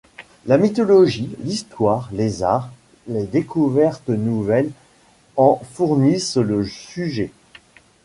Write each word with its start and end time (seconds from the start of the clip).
La 0.47 0.57
mythologie, 0.57 1.29
l’histoire, 1.43 2.09
les 2.11 2.41
arts, 2.41 2.71
les 3.05 3.25
découvertes 3.27 4.09
nouvelles 4.09 4.71
en 5.37 5.61
fournissent 5.75 6.37
le 6.37 6.65
sujet. 6.65 7.29